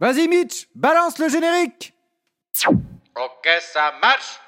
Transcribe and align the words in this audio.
Vas-y 0.00 0.28
Mitch, 0.28 0.68
balance 0.74 1.18
le 1.18 1.28
générique. 1.28 1.94
Ok, 2.66 3.48
ça 3.60 3.94
marche 4.02 4.40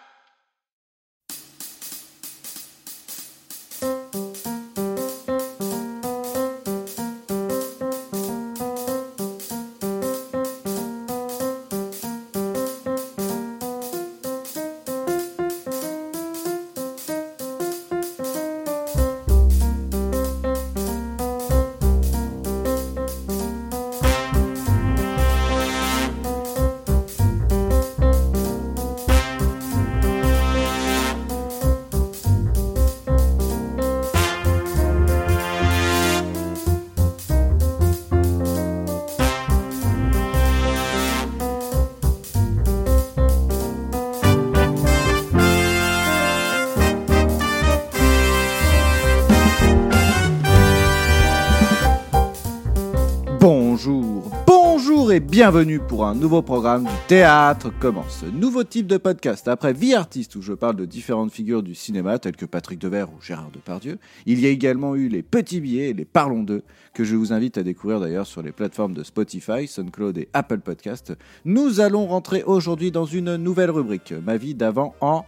et 55.16 55.20
bienvenue 55.20 55.78
pour 55.78 56.04
un 56.04 56.14
nouveau 56.14 56.42
programme 56.42 56.84
du 56.84 56.90
Théâtre 57.08 57.72
commence. 57.80 58.22
Nouveau 58.34 58.64
type 58.64 58.86
de 58.86 58.98
podcast 58.98 59.48
après 59.48 59.72
Vie 59.72 59.94
artiste 59.94 60.36
où 60.36 60.42
je 60.42 60.52
parle 60.52 60.76
de 60.76 60.84
différentes 60.84 61.32
figures 61.32 61.62
du 61.62 61.74
cinéma 61.74 62.18
telles 62.18 62.36
que 62.36 62.44
Patrick 62.44 62.78
Devers 62.78 63.08
ou 63.08 63.22
Gérard 63.22 63.50
Depardieu. 63.50 63.98
Il 64.26 64.38
y 64.40 64.46
a 64.46 64.50
également 64.50 64.94
eu 64.94 65.08
les 65.08 65.22
petits 65.22 65.62
billets 65.62 65.88
et 65.88 65.94
les 65.94 66.04
parlons 66.04 66.42
d'eux 66.42 66.64
que 66.92 67.02
je 67.02 67.16
vous 67.16 67.32
invite 67.32 67.56
à 67.56 67.62
découvrir 67.62 67.98
d'ailleurs 67.98 68.26
sur 68.26 68.42
les 68.42 68.52
plateformes 68.52 68.92
de 68.92 69.02
Spotify, 69.04 69.66
SoundCloud 69.66 70.18
et 70.18 70.28
Apple 70.34 70.58
Podcast. 70.58 71.14
Nous 71.46 71.80
allons 71.80 72.06
rentrer 72.06 72.42
aujourd'hui 72.42 72.90
dans 72.90 73.06
une 73.06 73.36
nouvelle 73.36 73.70
rubrique, 73.70 74.12
ma 74.22 74.36
vie 74.36 74.54
d'avant 74.54 74.94
en 75.00 75.24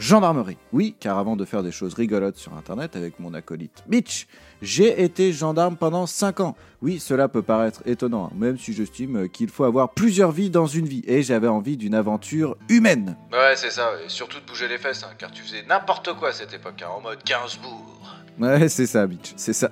Gendarmerie. 0.00 0.56
Oui, 0.72 0.94
car 0.98 1.18
avant 1.18 1.36
de 1.36 1.44
faire 1.44 1.62
des 1.62 1.72
choses 1.72 1.92
rigolotes 1.92 2.38
sur 2.38 2.54
Internet 2.54 2.96
avec 2.96 3.20
mon 3.20 3.34
acolyte 3.34 3.84
Mitch, 3.86 4.26
j'ai 4.62 5.02
été 5.02 5.30
gendarme 5.30 5.76
pendant 5.76 6.06
5 6.06 6.40
ans. 6.40 6.56
Oui, 6.80 6.98
cela 6.98 7.28
peut 7.28 7.42
paraître 7.42 7.82
étonnant, 7.84 8.32
même 8.34 8.56
si 8.56 8.72
j'estime 8.72 9.28
qu'il 9.28 9.50
faut 9.50 9.64
avoir 9.64 9.90
plusieurs 9.90 10.32
vies 10.32 10.48
dans 10.48 10.66
une 10.66 10.86
vie, 10.86 11.02
et 11.06 11.22
j'avais 11.22 11.48
envie 11.48 11.76
d'une 11.76 11.94
aventure 11.94 12.56
humaine. 12.70 13.18
Ouais, 13.30 13.54
c'est 13.56 13.70
ça, 13.70 13.90
et 14.02 14.08
surtout 14.08 14.40
de 14.40 14.46
bouger 14.46 14.68
les 14.68 14.78
fesses, 14.78 15.02
hein, 15.02 15.12
car 15.18 15.30
tu 15.30 15.42
faisais 15.42 15.64
n'importe 15.68 16.14
quoi 16.14 16.30
à 16.30 16.32
cette 16.32 16.54
époque, 16.54 16.82
hein, 16.82 16.88
en 16.96 17.02
mode 17.02 17.22
15 17.22 17.58
bourgs. 17.58 18.08
Ouais, 18.38 18.70
c'est 18.70 18.86
ça, 18.86 19.06
Mitch, 19.06 19.34
c'est 19.36 19.52
ça. 19.52 19.68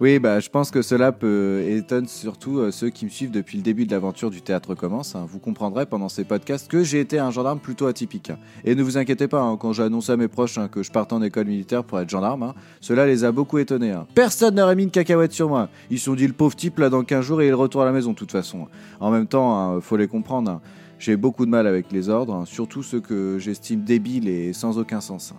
Oui, 0.00 0.18
bah, 0.18 0.40
je 0.40 0.48
pense 0.48 0.72
que 0.72 0.82
cela 0.82 1.12
peut 1.12 1.62
étonner 1.68 2.08
surtout 2.08 2.58
euh, 2.58 2.72
ceux 2.72 2.90
qui 2.90 3.04
me 3.04 3.10
suivent 3.10 3.30
depuis 3.30 3.58
le 3.58 3.62
début 3.62 3.86
de 3.86 3.92
l'aventure 3.92 4.28
du 4.28 4.42
théâtre 4.42 4.74
commence. 4.74 5.14
hein. 5.14 5.24
Vous 5.28 5.38
comprendrez 5.38 5.86
pendant 5.86 6.08
ces 6.08 6.24
podcasts 6.24 6.68
que 6.68 6.82
j'ai 6.82 6.98
été 6.98 7.20
un 7.20 7.30
gendarme 7.30 7.60
plutôt 7.60 7.86
atypique. 7.86 8.32
Et 8.64 8.74
ne 8.74 8.82
vous 8.82 8.98
inquiétez 8.98 9.28
pas, 9.28 9.40
hein, 9.40 9.56
quand 9.56 9.72
j'ai 9.72 9.84
annoncé 9.84 10.10
à 10.10 10.16
mes 10.16 10.26
proches 10.26 10.58
hein, 10.58 10.66
que 10.66 10.82
je 10.82 10.90
partais 10.90 11.14
en 11.14 11.22
école 11.22 11.46
militaire 11.46 11.84
pour 11.84 12.00
être 12.00 12.10
gendarme, 12.10 12.54
cela 12.80 13.06
les 13.06 13.22
a 13.24 13.30
beaucoup 13.30 13.58
étonnés. 13.58 13.94
Personne 14.14 14.56
n'aurait 14.56 14.74
mis 14.74 14.82
une 14.82 14.90
cacahuète 14.90 15.32
sur 15.32 15.48
moi. 15.48 15.68
Ils 15.90 16.00
se 16.00 16.06
sont 16.06 16.14
dit 16.14 16.26
le 16.26 16.32
pauvre 16.32 16.56
type 16.56 16.80
là 16.80 16.90
dans 16.90 17.04
15 17.04 17.24
jours 17.24 17.40
et 17.42 17.46
il 17.46 17.54
retourne 17.54 17.84
à 17.84 17.86
la 17.86 17.92
maison 17.92 18.10
de 18.10 18.16
toute 18.16 18.32
façon. 18.32 18.66
En 18.98 19.12
même 19.12 19.28
temps, 19.28 19.80
faut 19.80 19.96
les 19.96 20.08
comprendre. 20.08 20.60
J'ai 20.98 21.16
beaucoup 21.16 21.44
de 21.46 21.50
mal 21.50 21.66
avec 21.66 21.92
les 21.92 22.08
ordres, 22.08 22.44
surtout 22.46 22.82
ceux 22.82 23.00
que 23.00 23.38
j'estime 23.38 23.84
débiles 23.84 24.28
et 24.28 24.52
sans 24.52 24.78
aucun 24.78 25.00
sens. 25.00 25.34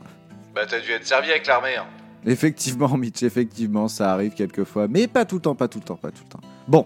Bah 0.53 0.61
t'as 0.65 0.79
dû 0.79 0.91
être 0.91 1.05
servi 1.05 1.31
avec 1.31 1.45
l'armée. 1.47 1.75
Effectivement, 2.25 2.97
Mitch, 2.97 3.23
effectivement, 3.23 3.87
ça 3.87 4.11
arrive 4.11 4.33
quelquefois, 4.33 4.87
mais 4.87 5.07
pas 5.07 5.25
tout 5.25 5.35
le 5.35 5.41
temps, 5.41 5.55
pas 5.55 5.67
tout 5.67 5.79
le 5.79 5.85
temps, 5.85 5.95
pas 5.95 6.11
tout 6.11 6.23
le 6.25 6.29
temps. 6.29 6.41
Bon, 6.67 6.85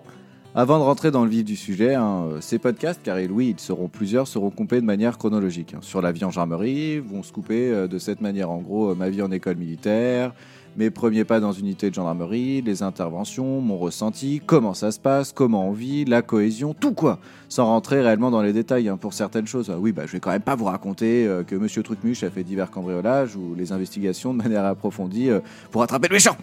avant 0.56 0.80
de 0.80 0.84
rentrer 0.84 1.12
dans 1.12 1.24
le 1.24 1.30
vif 1.30 1.46
du 1.46 1.56
sujet, 1.56 1.94
hein, 1.94 2.26
euh, 2.28 2.42
ces 2.42 2.58
podcasts, 2.58 3.02
car 3.04 3.18
oui, 3.30 3.54
ils 3.56 3.60
seront 3.60 3.88
plusieurs, 3.88 4.28
seront 4.28 4.50
coupés 4.50 4.82
de 4.82 4.86
manière 4.86 5.18
chronologique. 5.18 5.74
hein. 5.76 5.80
Sur 5.82 6.02
la 6.02 6.12
vie 6.12 6.26
en 6.26 6.32
gendarmerie, 6.32 7.00
vont 7.00 7.22
se 7.24 7.32
couper 7.32 7.70
euh, 7.70 7.88
de 7.88 8.00
cette 8.00 8.20
manière. 8.20 8.50
En 8.50 8.58
gros, 8.58 8.92
euh, 8.92 8.96
ma 8.96 9.10
vie 9.10 9.22
en 9.22 9.32
école 9.32 9.58
militaire, 9.58 10.34
mes 10.78 10.90
premiers 10.90 11.25
pas 11.25 11.40
dans 11.40 11.52
une 11.52 11.66
unité 11.66 11.90
de 11.90 11.96
gendarmerie, 11.96 12.62
les 12.62 12.84
interventions, 12.84 13.59
mon 13.62 13.78
ressenti, 13.78 14.41
comment 14.46 14.74
ça 14.74 14.91
se 14.91 15.00
passe, 15.00 15.31
comment 15.34 15.68
on 15.68 15.72
vit, 15.72 16.06
la 16.06 16.22
cohésion, 16.22 16.74
tout 16.74 16.94
quoi, 16.94 17.19
sans 17.50 17.66
rentrer 17.66 18.02
réellement 18.02 18.31
dans 18.31 18.41
les 18.41 18.53
détails 18.53 18.88
hein, 18.90 18.97
pour 18.97 19.13
certaines 19.13 19.47
choses. 19.47 19.69
Ah 19.74 19.78
Oui, 19.79 19.91
bah, 19.91 20.03
je 20.06 20.13
vais 20.13 20.19
quand 20.19 20.31
même 20.31 20.41
pas 20.41 20.56
vous 20.56 20.66
raconter 20.66 21.28
euh, 21.28 21.44
que 21.44 21.56
Monsieur 21.56 21.84
Trucmuche 21.84 22.24
a 22.24 22.29
fait 22.29 22.44
divers 22.44 22.72
cambriolages 22.72 23.35
ou 23.35 23.56
les 23.56 23.72
investigations 23.72 24.34
de 24.34 24.38
manière 24.41 24.63
approfondie 24.66 25.29
euh, 25.29 25.40
pour 25.72 25.84
attraper 25.84 26.08
le 26.08 26.13
méchant. 26.13 26.38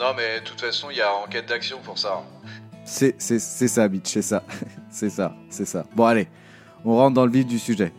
Non 0.00 0.12
mais 0.16 0.40
de 0.40 0.44
toute 0.44 0.60
façon, 0.60 0.88
il 0.90 0.96
y 0.96 1.00
a 1.02 1.12
enquête 1.12 1.48
d'action 1.48 1.78
pour 1.82 1.98
ça. 1.98 2.22
hein. 2.22 2.48
C'est, 2.84 3.16
c'est, 3.18 3.38
c'est 3.38 3.68
ça, 3.68 3.86
bitch, 3.88 4.06
c'est 4.08 4.22
ça. 4.22 4.44
c'est 4.90 5.10
ça, 5.10 5.34
c'est 5.50 5.66
ça. 5.66 5.84
Bon, 5.94 6.04
allez, 6.04 6.28
on 6.84 6.96
rentre 6.96 7.14
dans 7.14 7.26
le 7.26 7.32
vif 7.32 7.46
du 7.46 7.58
sujet. 7.58 7.92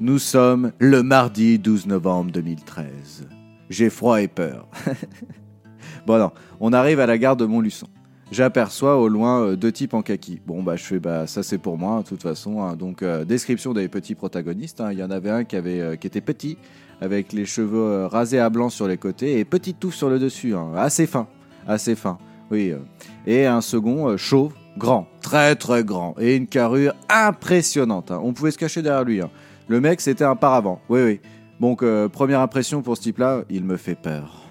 Nous 0.00 0.18
sommes 0.18 0.72
le 0.80 1.02
mardi 1.04 1.58
12 1.58 1.86
novembre 1.86 2.32
2013. 2.32 3.26
J'ai 3.70 3.90
froid 3.90 4.20
et 4.20 4.28
peur. 4.28 4.68
bon, 6.06 6.18
non, 6.18 6.30
on 6.60 6.72
arrive 6.72 7.00
à 7.00 7.06
la 7.06 7.18
gare 7.18 7.36
de 7.36 7.44
Montluçon. 7.44 7.86
J'aperçois 8.30 8.96
au 8.98 9.08
loin 9.08 9.42
euh, 9.42 9.56
deux 9.56 9.70
types 9.70 9.94
en 9.94 10.02
kaki. 10.02 10.40
Bon, 10.46 10.62
bah, 10.62 10.76
je 10.76 10.82
fais, 10.84 10.98
bah, 10.98 11.26
ça 11.26 11.42
c'est 11.42 11.58
pour 11.58 11.76
moi, 11.78 12.00
de 12.02 12.08
toute 12.08 12.22
façon. 12.22 12.62
hein. 12.62 12.74
Donc, 12.74 13.02
euh, 13.02 13.24
description 13.24 13.72
des 13.74 13.88
petits 13.88 14.14
protagonistes. 14.14 14.80
hein. 14.80 14.90
Il 14.92 14.98
y 14.98 15.02
en 15.02 15.10
avait 15.10 15.30
un 15.30 15.44
qui, 15.44 15.56
avait, 15.56 15.80
euh, 15.80 15.96
qui 15.96 16.06
était 16.06 16.20
petit, 16.22 16.56
avec 17.00 17.32
les 17.32 17.44
cheveux 17.44 18.06
rasés 18.06 18.40
à 18.40 18.48
blanc 18.50 18.70
sur 18.70 18.88
les 18.88 18.96
côtés 18.96 19.38
et 19.38 19.44
petite 19.44 19.78
touffe 19.78 19.94
sur 19.94 20.08
le 20.08 20.18
dessus. 20.18 20.54
hein. 20.54 20.72
Assez 20.76 21.06
fin, 21.06 21.26
assez 21.68 21.94
fin. 21.94 22.18
Oui. 22.50 22.72
Et 23.26 23.46
un 23.46 23.60
second 23.60 24.16
chauve, 24.16 24.52
grand, 24.78 25.06
très 25.20 25.54
très 25.54 25.84
grand, 25.84 26.14
et 26.18 26.36
une 26.36 26.46
carrure 26.46 26.94
impressionnante. 27.08 28.10
On 28.10 28.32
pouvait 28.32 28.50
se 28.50 28.58
cacher 28.58 28.82
derrière 28.82 29.04
lui. 29.04 29.20
Le 29.68 29.80
mec, 29.80 30.00
c'était 30.00 30.24
un 30.24 30.36
paravent. 30.36 30.80
Oui, 30.88 31.00
oui. 31.02 31.20
Donc, 31.60 31.84
première 32.12 32.40
impression 32.40 32.82
pour 32.82 32.96
ce 32.96 33.02
type-là, 33.02 33.42
il 33.48 33.64
me 33.64 33.76
fait 33.76 33.94
peur. 33.94 34.44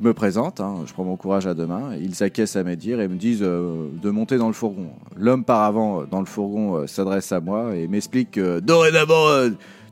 Je 0.00 0.06
me 0.06 0.14
présente, 0.14 0.60
hein, 0.60 0.76
je 0.86 0.94
prends 0.94 1.04
mon 1.04 1.16
courage 1.16 1.46
à 1.46 1.52
deux 1.52 1.66
mains, 1.66 1.94
ils 2.00 2.14
s'acquiescent 2.14 2.56
à 2.56 2.62
mes 2.62 2.74
dires 2.74 3.02
et 3.02 3.08
me 3.08 3.16
disent 3.16 3.42
euh, 3.42 3.88
de 4.00 4.08
monter 4.08 4.38
dans 4.38 4.46
le 4.46 4.54
fourgon. 4.54 4.92
L'homme 5.14 5.44
par 5.44 5.62
avant 5.62 6.00
euh, 6.00 6.04
dans 6.10 6.20
le 6.20 6.24
fourgon 6.26 6.76
euh, 6.76 6.86
s'adresse 6.86 7.32
à 7.32 7.40
moi 7.40 7.76
et 7.76 7.86
m'explique 7.86 8.30
que 8.30 8.60
dorénavant, 8.60 9.26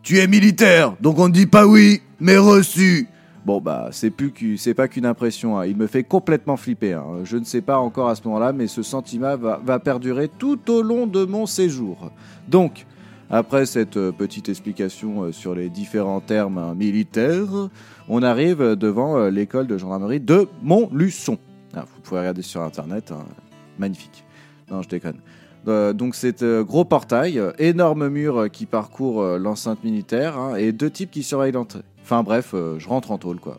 tu 0.03 0.19
es 0.19 0.27
militaire, 0.27 0.95
donc 1.03 1.19
on 1.19 1.29
ne 1.29 1.34
dit 1.34 1.45
pas 1.45 1.67
oui, 1.67 2.01
mais 2.21 2.39
reçu. 2.39 3.06
Bon 3.45 3.61
bah 3.61 3.89
c'est 3.93 4.09
plus 4.09 4.56
c'est 4.56 4.73
pas 4.73 4.89
qu'une 4.89 5.05
impression, 5.05 5.59
hein. 5.59 5.67
il 5.67 5.77
me 5.77 5.87
fait 5.87 6.05
complètement 6.05 6.56
flipper. 6.56 6.95
hein. 6.95 7.21
Je 7.25 7.37
ne 7.37 7.45
sais 7.45 7.61
pas 7.61 7.77
encore 7.77 8.09
à 8.09 8.15
ce 8.15 8.23
moment-là, 8.25 8.55
mais 8.55 8.67
ce 8.67 8.83
sentiment 8.83 9.37
va, 9.37 9.61
va 9.62 9.79
perdurer 9.79 10.29
tout 10.39 10.71
au 10.71 10.81
long 10.81 11.06
de 11.06 11.27
mon 11.27 11.45
séjour. 11.45 12.11
Donc, 12.49 12.87
après 13.31 13.66
cette 13.66 13.97
euh, 13.97 14.12
petite 14.12 14.49
explication 14.49 15.25
euh, 15.25 15.33
sur 15.33 15.55
les 15.55 15.69
différents 15.69 16.21
termes 16.21 16.59
hein, 16.59 16.75
militaires, 16.75 17.69
on 18.09 18.22
arrive 18.22 18.61
devant 18.75 19.19
euh, 19.19 19.31
l'école 19.31 19.66
de 19.66 19.77
gendarmerie 19.77 20.21
de 20.21 20.49
Montluçon. 20.62 21.38
Ah, 21.75 21.84
vous 21.93 22.00
pouvez 22.00 22.21
regarder 22.21 22.43
sur 22.43 22.62
internet, 22.62 23.12
hein. 23.12 23.25
magnifique. 23.78 24.25
Non, 24.71 24.83
je 24.83 24.88
déconne. 24.88 25.19
Donc 25.67 26.15
c'est 26.15 26.43
euh, 26.43 26.65
gros 26.65 26.87
portail, 26.87 27.43
énorme 27.59 28.09
mur 28.09 28.50
qui 28.50 28.65
parcourt 28.65 29.22
l'enceinte 29.38 29.84
militaire 29.84 30.38
hein, 30.38 30.55
et 30.55 30.72
deux 30.72 30.88
types 30.88 31.11
qui 31.11 31.22
surveillent 31.22 31.53
l'entrée. 31.53 31.83
Enfin 32.00 32.22
bref, 32.22 32.55
je 32.55 32.88
rentre 32.88 33.11
en 33.11 33.19
tôle 33.19 33.38
quoi. 33.38 33.59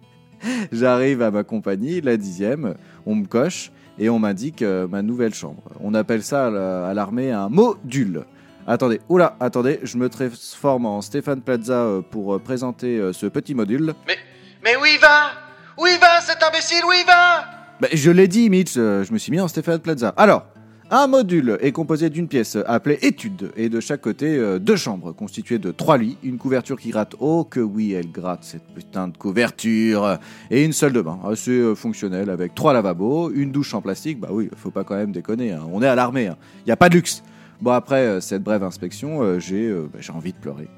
J'arrive 0.72 1.20
à 1.20 1.30
ma 1.30 1.44
compagnie, 1.44 2.00
la 2.00 2.16
dixième, 2.16 2.76
on 3.04 3.14
me 3.14 3.26
coche 3.26 3.72
et 3.98 4.08
on 4.08 4.18
m'indique 4.18 4.62
ma 4.62 5.02
nouvelle 5.02 5.34
chambre. 5.34 5.62
On 5.80 5.92
appelle 5.92 6.22
ça 6.22 6.46
à 6.88 6.94
l'armée 6.94 7.30
un 7.30 7.50
module. 7.50 8.24
Attendez, 8.70 9.00
oula, 9.08 9.34
attendez, 9.40 9.80
je 9.82 9.96
me 9.96 10.10
transforme 10.10 10.84
en 10.84 11.00
Stéphane 11.00 11.40
Plaza 11.40 11.72
euh, 11.72 12.02
pour 12.02 12.34
euh, 12.34 12.38
présenter 12.38 12.98
euh, 12.98 13.14
ce 13.14 13.24
petit 13.24 13.54
module. 13.54 13.94
Mais, 14.06 14.18
mais 14.62 14.76
où 14.76 14.84
il 14.84 15.00
va? 15.00 15.30
Où 15.78 15.86
il 15.86 15.98
va 15.98 16.20
cet 16.20 16.42
imbécile? 16.42 16.84
Où 16.86 16.92
il 16.92 17.06
va? 17.06 17.46
Bah, 17.80 17.88
je 17.90 18.10
l'ai 18.10 18.28
dit, 18.28 18.50
Mitch, 18.50 18.74
je 18.74 19.10
me 19.10 19.16
suis 19.16 19.32
mis 19.32 19.40
en 19.40 19.48
Stéphane 19.48 19.78
Plaza. 19.78 20.12
Alors, 20.18 20.44
un 20.90 21.06
module 21.06 21.56
est 21.62 21.72
composé 21.72 22.10
d'une 22.10 22.28
pièce 22.28 22.58
appelée 22.66 22.98
étude 23.00 23.52
et 23.56 23.70
de 23.70 23.80
chaque 23.80 24.02
côté 24.02 24.36
euh, 24.36 24.58
deux 24.58 24.76
chambres 24.76 25.12
constituées 25.12 25.58
de 25.58 25.70
trois 25.70 25.96
lits, 25.96 26.18
une 26.22 26.36
couverture 26.36 26.78
qui 26.78 26.90
gratte. 26.90 27.14
Oh 27.20 27.44
que 27.44 27.60
oui, 27.60 27.94
elle 27.94 28.12
gratte 28.12 28.44
cette 28.44 28.66
putain 28.74 29.08
de 29.08 29.16
couverture 29.16 30.18
et 30.50 30.62
une 30.62 30.74
salle 30.74 30.92
de 30.92 31.00
bain 31.00 31.18
assez 31.26 31.52
euh, 31.52 31.74
fonctionnelle 31.74 32.28
avec 32.28 32.54
trois 32.54 32.74
lavabos, 32.74 33.30
une 33.30 33.50
douche 33.50 33.72
en 33.72 33.80
plastique. 33.80 34.20
Bah 34.20 34.28
oui, 34.30 34.50
faut 34.56 34.70
pas 34.70 34.84
quand 34.84 34.96
même 34.96 35.12
déconner. 35.12 35.52
hein. 35.52 35.66
On 35.72 35.82
est 35.82 35.88
à 35.88 35.94
l'armée, 35.94 36.30
il 36.66 36.68
y 36.68 36.72
a 36.72 36.76
pas 36.76 36.90
de 36.90 36.96
luxe. 36.96 37.22
Bon 37.60 37.72
après 37.72 38.06
euh, 38.06 38.20
cette 38.20 38.42
brève 38.44 38.62
inspection, 38.62 39.22
euh, 39.22 39.38
j'ai 39.40 39.66
euh, 39.68 39.88
bah, 39.92 39.98
envie 40.14 40.32
de 40.32 40.38
pleurer. 40.38 40.68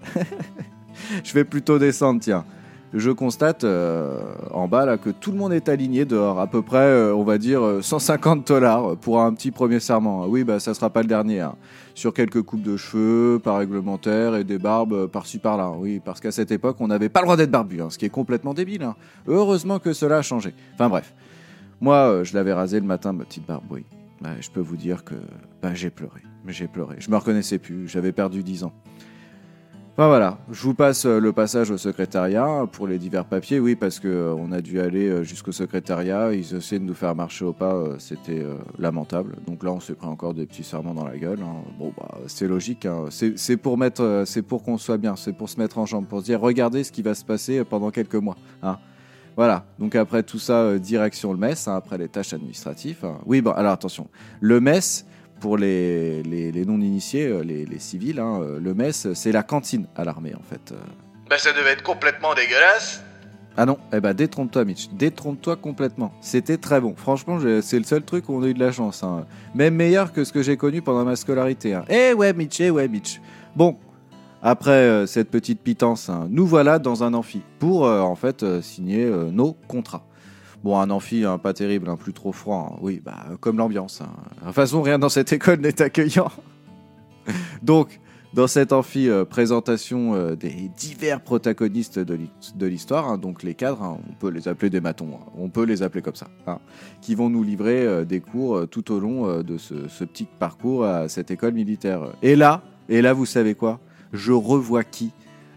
je 1.25 1.33
vais 1.35 1.45
plutôt 1.45 1.79
descendre, 1.79 2.21
tiens. 2.21 2.45
je 2.95 3.11
constate 3.11 3.65
en 3.65 4.67
bas 4.67 4.87
là 4.87 4.97
que 4.97 5.11
tout 5.11 5.31
le 5.31 5.37
monde 5.39 5.53
est 5.53 5.69
aligné 5.69 6.07
dehors, 6.07 6.41
à 6.41 6.47
peu 6.47 6.63
près, 6.63 7.11
on 7.13 7.23
va 7.23 7.37
dire, 7.37 7.63
euh, 7.63 7.83
150 7.83 8.49
dollars 8.49 8.97
pour 8.97 9.21
un 9.21 9.33
petit 9.35 9.51
premier 9.51 9.79
serment. 9.79 10.25
Oui, 10.27 10.43
bah 10.43 10.59
ça 10.59 10.73
sera 10.73 10.89
pas 10.89 11.03
le 11.03 11.09
dernier. 11.09 11.41
hein. 11.41 11.55
Sur 11.95 12.15
quelques 12.15 12.41
coupes 12.43 12.63
de 12.63 12.79
cheveux, 12.79 13.39
par 13.39 13.59
réglementaire, 13.59 14.35
et 14.37 14.45
des 14.45 14.59
barbes 14.59 15.07
par-ci 15.09 15.39
par-là. 15.39 15.73
Oui, 15.77 16.01
parce 16.03 16.19
qu'à 16.21 16.33
cette 16.33 16.51
époque, 16.51 16.77
on 16.81 16.89
n'avait 16.89 17.11
pas 17.11 17.21
le 17.21 17.27
droit 17.27 17.37
d'être 17.37 17.51
barbu, 17.51 17.83
hein, 17.83 17.91
ce 17.91 17.99
qui 17.99 18.07
est 18.07 18.11
complètement 18.11 18.55
débile. 18.55 18.85
hein. 18.85 18.95
Heureusement 19.27 19.79
que 19.81 19.93
cela 19.93 20.19
a 20.19 20.23
changé. 20.23 20.55
Enfin 20.75 20.89
bref. 20.89 21.13
Moi, 21.83 22.23
je 22.25 22.35
l'avais 22.35 22.53
rasé 22.55 22.81
le 22.81 22.87
matin, 22.87 23.13
ma 23.13 23.25
petite 23.25 23.47
barbe, 23.47 23.65
oui. 23.71 23.85
Je 24.41 24.51
peux 24.51 24.61
vous 24.61 24.77
dire 24.77 25.03
que 25.05 25.15
bah, 25.63 25.75
j'ai 25.75 25.89
pleuré. 25.91 26.21
J'ai 26.47 26.67
pleuré. 26.69 26.97
Je 26.99 27.11
me 27.11 27.17
reconnaissais 27.17 27.59
plus. 27.59 27.89
J'avais 27.89 28.13
perdu 28.13 28.43
10 28.43 28.65
ans. 28.65 28.73
Enfin 29.97 30.07
voilà, 30.07 30.39
je 30.51 30.63
vous 30.63 30.73
passe 30.73 31.05
euh, 31.05 31.19
le 31.21 31.33
passage 31.33 31.71
au 31.71 31.77
secrétariat 31.77 32.67
pour 32.73 32.87
les 32.87 32.97
divers 32.97 33.27
papiers. 33.27 33.59
Oui, 33.61 33.75
parce 33.75 33.99
que 33.99 34.09
euh, 34.09 34.53
a 34.53 34.63
dû 34.63 34.81
aller 34.81 35.09
euh, 35.09 35.23
jusqu'au 35.25 35.53
secrétariat. 35.53 36.33
Ils 36.33 36.55
essaient 36.55 36.79
de 36.79 36.85
nous 36.85 36.95
faire 36.95 37.15
marcher 37.15 37.45
au 37.45 37.53
pas. 37.53 37.77
C'était 37.99 38.43
lamentable. 38.79 39.37
Donc 39.47 39.63
là, 39.63 39.73
on 39.73 39.81
s'est 39.81 39.95
pris 39.95 40.07
encore 40.07 40.33
des 40.33 40.47
petits 40.47 40.65
serments 40.65 40.95
dans 40.95 41.05
la 41.05 41.19
gueule. 41.19 41.41
hein. 41.43 41.63
Bon, 41.79 41.93
bah, 41.99 42.19
c'est 42.29 42.49
logique. 42.49 42.87
hein. 42.87 43.07
C'est 43.11 43.57
pour 43.59 43.77
mettre, 43.77 44.23
c'est 44.27 44.43
pour 44.43 44.63
qu'on 44.63 44.79
soit 44.79 44.97
bien. 44.97 45.17
C'est 45.17 45.35
pour 45.35 45.51
se 45.51 45.59
mettre 45.59 45.77
en 45.79 45.85
jambe, 45.85 46.07
pour 46.07 46.21
se 46.21 46.25
dire, 46.25 46.41
regardez 46.41 46.83
ce 46.85 46.93
qui 46.93 47.03
va 47.03 47.15
se 47.15 47.25
passer 47.25 47.63
pendant 47.65 47.91
quelques 47.91 48.15
mois. 48.15 48.37
hein. 48.63 48.79
Voilà. 49.37 49.65
Donc 49.79 49.95
après 49.97 50.23
tout 50.23 50.39
ça, 50.39 50.79
direction 50.79 51.33
le 51.33 51.39
MES. 51.39 51.55
après 51.69 51.99
les 51.99 52.09
tâches 52.09 52.33
administratives. 52.33 53.05
Oui, 53.27 53.43
bon, 53.43 53.51
alors 53.53 53.73
attention. 53.73 54.09
Le 54.41 54.61
MES, 54.61 55.05
pour 55.41 55.57
les, 55.57 56.23
les, 56.23 56.53
les 56.53 56.65
non-initiés, 56.65 57.27
euh, 57.27 57.41
les, 57.43 57.65
les 57.65 57.79
civils, 57.79 58.21
hein, 58.21 58.41
euh, 58.43 58.61
le 58.61 58.75
MES, 58.75 58.93
c'est 59.15 59.33
la 59.33 59.43
cantine 59.43 59.87
à 59.97 60.05
l'armée 60.05 60.35
en 60.39 60.43
fait. 60.43 60.73
Euh, 60.73 60.77
Bah 61.29 61.39
ça 61.39 61.53
devait 61.53 61.71
être 61.71 61.83
complètement 61.83 62.35
dégueulasse. 62.35 63.03
Ah 63.57 63.67
non, 63.67 63.79
eh 63.93 64.01
ben 64.01 64.15
détrompe-toi 64.15 64.65
Mitch, 64.65 64.89
détrompe-toi 64.93 65.57
complètement. 65.57 66.13
C'était 66.21 66.57
très 66.57 66.81
bon. 66.81 66.95
Franchement, 66.97 67.39
c'est 67.63 67.79
le 67.79 67.85
seul 67.85 68.03
truc 68.03 68.29
où 68.29 68.35
on 68.35 68.43
a 68.43 68.47
eu 68.47 68.55
de 68.55 68.61
la 68.61 68.71
chance. 68.71 69.03
hein. 69.03 69.27
Même 69.55 69.75
meilleur 69.75 70.13
que 70.13 70.23
ce 70.25 70.33
que 70.33 70.43
j'ai 70.43 70.57
connu 70.57 70.83
pendant 70.83 71.05
ma 71.05 71.17
scolarité. 71.17 71.75
hein. 71.75 71.85
Eh 71.89 72.13
ouais 72.15 72.33
Mitch, 72.33 72.61
eh 72.61 72.71
ouais 72.71 72.87
Mitch. 72.89 73.21
Bon, 73.57 73.77
après 74.43 74.71
euh, 74.71 75.07
cette 75.07 75.31
petite 75.31 75.61
pitance, 75.61 76.09
hein, 76.09 76.27
nous 76.31 76.47
voilà 76.47 76.79
dans 76.79 77.03
un 77.03 77.13
amphi 77.13 77.43
pour 77.59 77.87
euh, 77.87 78.01
en 78.01 78.15
fait 78.15 78.43
euh, 78.45 78.63
signer 78.63 79.05
euh, 79.05 79.31
nos 79.31 79.55
contrats. 79.69 80.05
Bon, 80.63 80.79
un 80.79 80.91
amphi 80.91 81.25
hein, 81.25 81.39
pas 81.39 81.53
terrible, 81.55 81.89
hein, 81.89 81.97
plus 81.97 82.13
trop 82.13 82.33
froid. 82.33 82.73
hein. 82.73 82.79
Oui, 82.83 83.01
bah 83.05 83.17
comme 83.41 83.57
l'ambiance. 83.59 84.01
hein. 84.03 84.11
De 84.41 84.47
toute 84.47 84.55
façon, 84.55 84.83
rien 84.83 84.99
dans 84.99 85.09
cette 85.09 85.33
école 85.39 85.61
n'est 85.61 85.81
accueillant. 85.81 86.31
Donc, 87.63 88.01
dans 88.35 88.47
cet 88.47 88.73
amphi, 88.73 89.09
euh, 89.09 89.25
présentation 89.25 90.15
euh, 90.15 90.37
des 90.37 90.71
divers 90.77 91.21
protagonistes 91.21 91.99
de 91.99 92.15
l'hi- 92.15 92.31
de 92.55 92.67
l'histoire, 92.67 93.09
hein, 93.09 93.19
donc 93.19 93.43
les 93.43 93.55
cadres, 93.55 93.99
on 94.09 94.13
peut 94.21 94.29
les 94.31 94.47
appeler 94.47 94.71
des 94.71 94.81
matons, 94.81 95.19
on 95.37 95.49
peut 95.49 95.65
les 95.65 95.83
appeler 95.83 96.01
comme 96.01 96.15
ça, 96.15 96.29
qui 97.01 97.17
vont 97.17 97.29
nous 97.29 97.43
livrer 97.43 97.85
euh, 97.85 98.05
des 98.05 98.21
cours 98.21 98.57
euh, 98.59 98.67
tout 98.67 98.93
au 98.93 99.01
long 99.01 99.27
euh, 99.29 99.43
de 99.43 99.59
ce, 99.59 99.89
ce 99.89 100.05
petit 100.05 100.29
parcours 100.39 100.85
à 100.85 101.09
cette 101.09 101.33
école 101.33 101.55
militaire. 101.55 102.03
Et 102.23 102.37
là, 102.37 102.63
et 102.89 103.03
là, 103.03 103.13
vous 103.15 103.27
savez 103.27 103.55
quoi? 103.57 103.81
Je 104.13 104.31
revois 104.33 104.85
qui? 104.85 105.13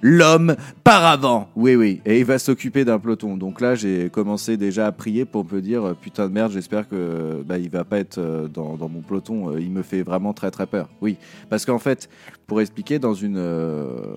L'homme 0.05 0.57
paravent 0.83 1.47
Oui, 1.55 1.77
oui, 1.77 2.01
et 2.05 2.19
il 2.19 2.25
va 2.25 2.37
s'occuper 2.37 2.83
d'un 2.83 2.99
peloton. 2.99 3.37
Donc 3.37 3.61
là, 3.61 3.73
j'ai 3.73 4.09
commencé 4.09 4.57
déjà 4.57 4.85
à 4.85 4.91
prier 4.91 5.23
pour 5.23 5.45
me 5.49 5.61
dire 5.61 5.85
euh, 5.85 5.93
putain 5.93 6.27
de 6.27 6.33
merde, 6.33 6.51
j'espère 6.51 6.89
que 6.89 7.41
bah, 7.45 7.57
il 7.57 7.69
va 7.69 7.85
pas 7.85 7.99
être 7.99 8.17
euh, 8.17 8.49
dans, 8.49 8.75
mon 8.89 8.99
peloton. 8.99 9.51
Euh, 9.51 9.61
Il 9.61 9.71
me 9.71 9.81
fait 9.81 10.01
vraiment 10.01 10.33
très 10.33 10.51
très 10.51 10.67
peur. 10.67 10.89
Oui, 10.99 11.15
parce 11.49 11.65
qu'en 11.65 11.79
fait, 11.79 12.09
pour 12.47 12.59
expliquer, 12.59 12.99
dans 12.99 13.13
une, 13.13 13.37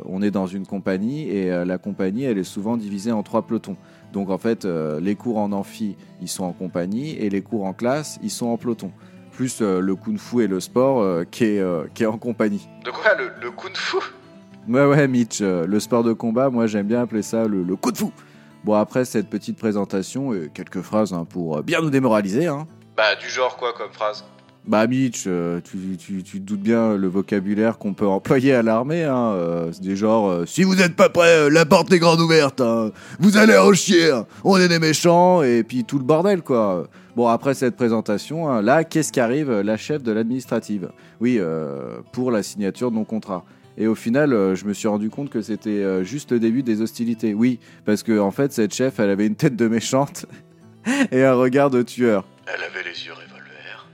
on 0.07 0.23
est 0.23 0.33
dans 0.33 0.49
une 0.49 0.67
compagnie 0.67 1.29
et 1.29 1.65
la 1.65 1.79
compagnie, 1.79 2.25
elle 2.25 2.39
est 2.39 2.43
souvent 2.43 2.77
divisée 2.77 3.13
en 3.13 3.23
trois 3.23 3.43
pelotons. 3.43 3.77
Donc 4.13 4.31
en 4.31 4.39
fait, 4.39 4.65
les 4.65 5.15
cours 5.15 5.39
en 5.39 5.53
amphi, 5.53 5.95
ils 6.21 6.29
sont 6.29 6.43
en 6.43 6.53
compagnie 6.53 7.17
et 7.17 7.31
les 7.31 7.43
cours 7.43 7.65
en 7.65 7.73
classe, 7.73 8.19
ils 8.25 8.31
sont 8.31 8.47
en 8.47 8.57
peloton. 8.57 8.91
Plus 9.31 9.61
le 9.61 9.95
kung-fu 9.95 10.43
et 10.43 10.49
le 10.49 10.59
sport 10.59 11.25
qui, 11.31 11.45
est, 11.45 11.65
qui 11.95 12.03
est 12.03 12.07
en 12.07 12.19
compagnie. 12.19 12.69
De 12.85 12.91
quoi 12.91 13.15
le, 13.17 13.31
le 13.41 13.53
kung-fu? 13.53 13.99
Ouais, 14.69 14.85
ouais, 14.85 15.07
Mitch, 15.09 15.39
euh, 15.43 15.65
le 15.67 15.79
sport 15.81 16.03
de 16.03 16.13
combat, 16.13 16.51
moi 16.51 16.67
j'aime 16.67 16.87
bien 16.87 17.03
appeler 17.03 17.23
ça 17.23 17.47
le, 17.47 17.63
le 17.63 17.77
coup 17.77 17.93
de 17.93 17.99
fou. 17.99 18.13
Bon, 18.65 18.75
après 18.75 19.05
cette 19.05 19.29
petite 19.29 19.57
présentation, 19.59 20.35
et 20.35 20.51
quelques 20.53 20.81
phrases 20.81 21.13
hein, 21.13 21.25
pour 21.29 21.59
euh, 21.59 21.63
bien 21.63 21.81
nous 21.81 21.91
démoraliser. 21.91 22.47
Hein. 22.47 22.67
Bah 22.97 23.15
du 23.21 23.29
genre 23.29 23.57
quoi 23.57 23.73
comme 23.77 23.93
phrase? 23.93 24.25
Bah, 24.67 24.89
Mitch, 24.89 25.25
euh, 25.29 25.61
tu, 25.61 25.97
tu, 25.97 26.25
tu 26.25 26.41
te 26.41 26.45
doutes 26.45 26.61
bien 26.63 26.97
le 26.97 27.07
vocabulaire 27.07 27.79
qu'on 27.79 27.95
peut 27.95 28.09
employer 28.09 28.53
à 28.53 28.63
l'armée. 28.63 29.05
Hein, 29.05 29.31
euh, 29.35 29.71
c'est 29.71 29.83
des 29.83 29.95
genres 29.95 30.29
euh, 30.29 30.45
Si 30.47 30.65
vous 30.65 30.75
n'êtes 30.75 30.97
pas 30.97 31.09
prêts, 31.09 31.47
euh, 31.47 31.49
la 31.49 31.65
porte 31.65 31.93
est 31.93 32.01
grande 32.01 32.21
ouverte. 32.21 32.61
hein. 32.61 32.91
Vous 33.21 33.37
allez 33.37 33.57
en 33.57 33.73
chier. 33.73 34.11
hein. 34.11 34.27
On 34.43 34.57
est 34.57 34.67
des 34.67 34.81
méchants, 34.81 35.45
et 35.45 35.63
puis 35.63 35.85
tout 35.85 35.99
le 35.99 36.05
bordel, 36.05 36.43
quoi. 36.43 36.89
Bon, 37.15 37.29
après 37.29 37.55
cette 37.55 37.77
présentation, 37.77 38.51
hein, 38.51 38.61
là, 38.61 38.83
qu'est-ce 38.83 39.13
qui 39.13 39.21
arrive? 39.21 39.53
La 39.61 39.77
chef 39.77 40.03
de 40.03 40.11
l'administrative. 40.11 40.91
Oui, 41.21 41.41
pour 42.13 42.33
la 42.33 42.43
signature 42.43 42.91
de 42.91 42.97
mon 42.97 43.05
contrat. 43.05 43.45
Et 43.79 43.87
au 43.87 43.95
final, 43.95 44.33
euh, 44.33 44.55
je 44.55 44.65
me 44.65 44.73
suis 44.73 44.89
rendu 44.89 45.11
compte 45.11 45.31
que 45.31 45.43
c'était 45.43 45.71
euh, 45.71 46.03
juste 46.03 46.33
le 46.33 46.41
début 46.41 46.63
des 46.63 46.81
hostilités. 46.81 47.35
Oui, 47.35 47.61
parce 47.85 48.03
que 48.03 48.19
en 48.19 48.31
fait, 48.31 48.53
cette 48.53 48.75
chef, 48.75 48.99
elle 49.01 49.11
avait 49.11 49.27
une 49.27 49.37
tête 49.37 49.57
de 49.57 49.69
méchante 49.69 50.27
et 51.13 51.25
un 51.25 51.35
regard 51.35 51.71
de 51.71 51.83
tueur. 51.83 52.25
Elle 52.47 52.63
avait 52.63 52.89
les 52.89 53.05
yeux 53.05 53.13
revolver. 53.13 53.89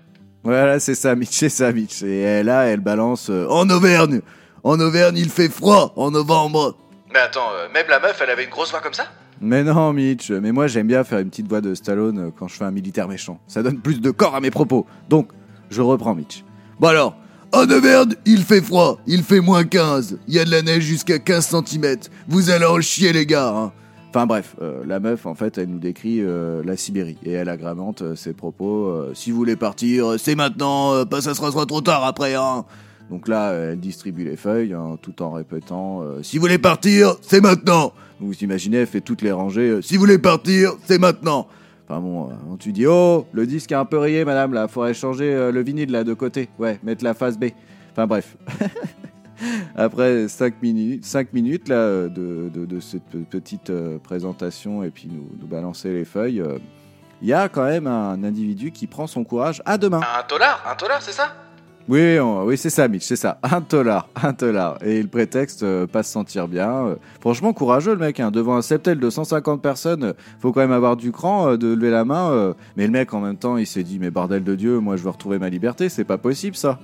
Voilà, 0.45 0.81
c'est 0.81 0.95
ça, 0.95 1.15
Mitch, 1.15 1.33
c'est 1.33 1.49
ça, 1.49 1.73
Mitch. 1.73 2.03
Et 2.03 2.43
là, 2.43 2.65
elle 2.65 2.81
balance 2.81 3.31
euh, 3.31 3.47
En 3.49 3.69
Auvergne 3.71 4.21
En 4.65 4.79
Auvergne, 4.81 5.17
il 5.17 5.31
fait 5.31 5.49
froid 5.49 5.93
en 5.97 6.11
novembre 6.11 6.77
Mais 7.13 7.21
attends, 7.21 7.51
euh, 7.53 7.69
même 7.73 7.87
la 7.89 8.01
meuf, 8.01 8.21
elle 8.23 8.31
avait 8.31 8.45
une 8.45 8.51
grosse 8.51 8.71
voix 8.71 8.81
comme 8.81 8.95
ça? 8.95 9.07
Mais 9.41 9.65
non, 9.65 9.93
Mitch, 9.93 10.31
mais 10.31 10.53
moi 10.53 10.69
j'aime 10.69 10.87
bien 10.87 11.03
faire 11.03 11.19
une 11.19 11.29
petite 11.29 11.49
voix 11.49 11.61
de 11.61 11.75
Stallone 11.75 12.31
quand 12.39 12.47
je 12.47 12.55
fais 12.55 12.65
un 12.65 12.71
militaire 12.71 13.09
méchant. 13.09 13.41
Ça 13.49 13.63
donne 13.63 13.81
plus 13.81 14.01
de 14.01 14.11
corps 14.13 14.37
à 14.37 14.41
mes 14.41 14.53
propos. 14.53 14.87
Donc, 15.09 15.31
je 15.71 15.83
reprends, 15.83 16.15
Mitch. 16.15 16.45
Bon 16.79 16.89
alors, 16.89 17.17
en 17.53 17.69
Auvergne, 17.71 18.15
il 18.25 18.43
fait 18.43 18.63
froid, 18.63 18.99
il 19.07 19.23
fait 19.23 19.41
moins 19.41 19.65
15. 19.65 20.19
Il 20.27 20.35
y 20.35 20.39
a 20.39 20.45
de 20.45 20.51
la 20.51 20.63
neige 20.63 20.85
jusqu'à 20.85 21.19
15 21.19 21.63
cm. 21.67 21.97
Vous 22.29 22.51
allez 22.51 22.65
en 22.65 22.81
chier, 22.81 23.13
les 23.13 23.27
gars, 23.27 23.49
hein. 23.55 23.73
Enfin 24.15 24.27
bref, 24.27 24.57
euh, 24.61 24.83
la 24.87 25.01
meuf, 25.01 25.25
en 25.25 25.35
fait, 25.35 25.57
elle 25.57 25.71
nous 25.71 25.79
décrit 25.79 26.21
euh, 26.21 26.63
la 26.67 26.77
Sibérie 26.77 27.17
et 27.25 27.33
elle 27.33 27.49
agrémente 27.49 28.03
euh, 28.03 28.15
ses 28.15 28.35
propos. 28.35 28.95
si 29.15 29.31
vous 29.31 29.39
voulez 29.39 29.57
partir, 29.57 30.17
c'est 30.19 30.35
maintenant, 30.35 31.07
pas 31.07 31.23
ça 31.23 31.33
sera, 31.35 31.51
trop 31.65 31.81
tard 31.81 32.05
après, 32.05 32.35
hein. 32.35 32.67
Donc 33.11 33.27
là, 33.27 33.53
elle 33.53 33.81
distribue 33.81 34.25
les 34.25 34.37
feuilles, 34.37 34.75
tout 35.03 35.23
en 35.23 35.33
répétant 35.33 36.03
Si 36.23 36.39
vous 36.39 36.43
voulez 36.43 36.59
partir, 36.59 37.17
c'est 37.21 37.43
maintenant 37.43 37.93
Vous 38.21 38.33
imaginez, 38.41 38.79
elle 38.79 38.87
fait 38.87 39.03
toutes 39.03 39.21
les 39.23 39.33
rangées 39.33 39.81
Si 39.83 39.95
vous 39.95 40.01
voulez 40.01 40.19
partir, 40.19 40.73
c'est 40.87 40.99
maintenant 40.99 41.47
Enfin 41.93 42.01
bon, 42.01 42.31
euh, 42.31 42.57
tu 42.59 42.73
dis 42.73 42.87
Oh, 42.87 43.27
le 43.33 43.47
disque 43.47 43.71
est 43.71 43.75
un 43.75 43.85
peu 43.85 43.99
rayé, 43.99 44.25
madame, 44.25 44.55
là, 44.55 44.67
faudrait 44.67 44.95
changer 44.95 45.31
euh, 45.35 45.53
le 45.53 45.63
vinyle 45.63 45.91
là 45.91 46.05
de 46.05 46.15
côté. 46.15 46.49
Ouais, 46.59 46.81
mettre 46.83 47.05
la 47.05 47.13
face 47.13 47.39
B. 47.39 47.47
Enfin 47.93 48.07
bref. 48.07 48.35
Après 49.77 50.29
5 50.29 50.63
minutes, 50.63 51.05
cinq 51.05 51.33
minutes 51.35 51.69
là, 51.69 51.75
euh, 51.75 52.09
de, 52.09 52.81
cette 52.81 53.03
pe- 53.05 53.19
petite 53.29 53.69
euh, 53.71 53.99
présentation 53.99 54.83
et 54.85 54.91
puis 54.91 55.09
nous, 55.13 55.29
balancer 55.47 55.93
les 55.93 56.05
feuilles, 56.07 56.43
il 57.21 57.29
y 57.29 57.33
a 57.35 57.49
quand 57.51 57.65
même 57.65 57.87
un 57.87 58.23
individu 58.25 58.71
qui 58.71 58.87
prend 58.87 59.07
son 59.07 59.23
courage 59.25 59.61
à 59.67 59.77
deux 59.77 59.91
mains. 59.91 60.01
Un 60.19 60.23
tolard 60.23 60.65
Un 60.71 60.75
tolard, 60.77 61.03
c'est 61.03 61.13
ça? 61.13 61.35
Oui, 61.89 62.19
oui, 62.19 62.57
c'est 62.57 62.71
ça, 62.71 62.87
Mitch, 62.87 63.03
c'est 63.03 63.17
ça. 63.17 63.39
Un 63.43 63.61
tolard, 63.61 64.09
un 64.23 64.33
tolard. 64.33 64.79
Et 64.85 65.03
le 65.03 65.09
prétexte, 65.09 65.63
euh, 65.65 65.87
pas 65.87 66.03
se 66.03 66.13
sentir 66.13 66.47
bien. 66.47 66.87
euh, 66.87 66.95
franchement, 67.21 67.53
courageux 67.53 67.93
le 67.93 67.99
mec, 67.99 68.21
hein. 68.21 68.31
devant 68.31 68.57
un 68.57 68.63
septel 68.63 69.01
de 69.01 69.11
150 69.11 69.61
personnes, 69.61 70.05
euh, 70.05 70.13
faut 70.39 70.53
quand 70.53 70.61
même 70.61 70.73
avoir 70.73 70.97
du 70.97 71.11
cran, 71.11 71.57
de 71.57 71.75
lever 71.75 71.91
la 71.91 72.05
main. 72.05 72.55
mais 72.77 72.87
le 72.87 72.93
mec, 72.93 73.13
en 73.15 73.21
même 73.21 73.37
temps, 73.37 73.57
il 73.57 73.67
s'est 73.67 73.83
dit, 73.83 73.99
mais 73.99 74.11
bordel 74.11 74.45
de 74.45 74.55
Dieu, 74.55 74.79
moi 74.79 74.97
je 74.97 75.03
veux 75.03 75.11
retrouver 75.11 75.39
ma 75.39 75.49
liberté, 75.49 75.89
c'est 75.89 76.05
pas 76.05 76.19
possible 76.19 76.57
ça. 76.57 76.79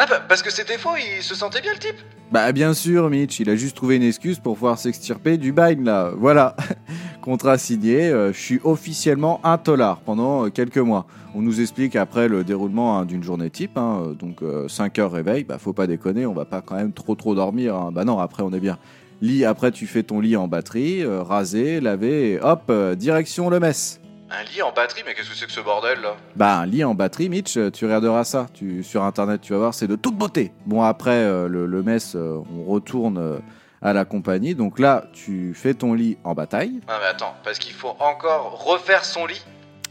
Ah 0.00 0.06
bah 0.08 0.20
parce 0.28 0.42
que 0.42 0.50
c'était 0.52 0.78
faux, 0.78 0.90
il 0.96 1.22
se 1.22 1.34
sentait 1.34 1.60
bien 1.60 1.72
le 1.72 1.78
type 1.80 1.96
Bah 2.30 2.52
bien 2.52 2.72
sûr, 2.72 3.10
Mitch, 3.10 3.40
il 3.40 3.50
a 3.50 3.56
juste 3.56 3.76
trouvé 3.76 3.96
une 3.96 4.04
excuse 4.04 4.38
pour 4.38 4.54
pouvoir 4.54 4.78
s'extirper 4.78 5.38
du 5.38 5.50
bain 5.52 5.74
là. 5.82 6.12
Voilà. 6.16 6.54
Contrat 7.20 7.58
signé, 7.58 8.06
euh, 8.06 8.32
je 8.32 8.38
suis 8.38 8.60
officiellement 8.62 9.40
un 9.44 9.58
tolard 9.58 10.00
pendant 10.00 10.46
euh, 10.46 10.50
quelques 10.50 10.78
mois. 10.78 11.06
On 11.34 11.42
nous 11.42 11.60
explique 11.60 11.96
après 11.96 12.28
le 12.28 12.44
déroulement 12.44 12.96
hein, 12.98 13.06
d'une 13.06 13.24
journée 13.24 13.50
type, 13.50 13.76
hein, 13.76 14.02
euh, 14.06 14.14
donc 14.14 14.38
5 14.68 14.98
heures 15.00 15.12
réveil, 15.12 15.42
bah 15.42 15.58
faut 15.58 15.72
pas 15.72 15.88
déconner, 15.88 16.26
on 16.26 16.32
va 16.32 16.44
pas 16.44 16.62
quand 16.62 16.76
même 16.76 16.92
trop 16.92 17.16
trop 17.16 17.34
dormir. 17.34 17.74
hein. 17.74 17.90
Bah 17.92 18.04
non, 18.04 18.20
après 18.20 18.44
on 18.44 18.52
est 18.52 18.60
bien. 18.60 18.78
Lit, 19.20 19.44
après 19.44 19.72
tu 19.72 19.88
fais 19.88 20.04
ton 20.04 20.20
lit 20.20 20.36
en 20.36 20.46
batterie, 20.46 21.04
rasé, 21.04 21.80
lavé, 21.80 22.34
et 22.34 22.40
hop, 22.40 22.70
direction 22.96 23.50
le 23.50 23.58
mess. 23.58 24.00
Un 24.30 24.42
lit 24.44 24.60
en 24.60 24.72
batterie, 24.72 25.02
mais 25.06 25.14
qu'est-ce 25.14 25.30
que 25.30 25.34
c'est 25.34 25.46
que 25.46 25.52
ce 25.52 25.60
bordel 25.60 26.00
là? 26.02 26.14
Bah, 26.36 26.58
un 26.58 26.66
lit 26.66 26.84
en 26.84 26.94
batterie, 26.94 27.30
Mitch, 27.30 27.56
euh, 27.56 27.70
tu 27.70 27.86
regarderas 27.86 28.24
ça. 28.24 28.46
Tu, 28.52 28.82
sur 28.82 29.02
internet, 29.02 29.40
tu 29.40 29.54
vas 29.54 29.58
voir, 29.58 29.74
c'est 29.74 29.86
de 29.86 29.96
toute 29.96 30.16
beauté. 30.16 30.52
Bon, 30.66 30.82
après 30.82 31.24
euh, 31.24 31.48
le, 31.48 31.64
le 31.64 31.82
mess, 31.82 32.14
euh, 32.14 32.38
on 32.54 32.64
retourne 32.70 33.16
euh, 33.16 33.38
à 33.80 33.94
la 33.94 34.04
compagnie. 34.04 34.54
Donc 34.54 34.78
là, 34.78 35.04
tu 35.14 35.54
fais 35.54 35.72
ton 35.72 35.94
lit 35.94 36.18
en 36.24 36.34
bataille. 36.34 36.80
Ah 36.88 36.98
mais 37.00 37.06
attends, 37.06 37.34
parce 37.42 37.58
qu'il 37.58 37.72
faut 37.72 37.96
encore 38.00 38.64
refaire 38.66 39.04
son 39.04 39.24
lit? 39.24 39.42